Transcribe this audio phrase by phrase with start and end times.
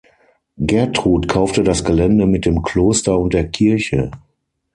[0.57, 4.09] Gertrud kaufte das Gelände mit dem Kloster und der Kirche.